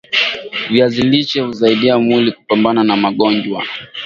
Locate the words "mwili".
1.99-2.31